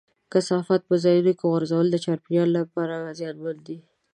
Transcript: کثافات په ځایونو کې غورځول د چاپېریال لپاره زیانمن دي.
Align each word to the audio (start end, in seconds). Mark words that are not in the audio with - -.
کثافات 0.33 0.81
په 0.89 0.95
ځایونو 1.03 1.31
کې 1.37 1.45
غورځول 1.51 1.85
د 1.89 1.95
چاپېریال 2.05 2.49
لپاره 2.59 2.93
زیانمن 3.19 3.57
دي. 3.67 3.77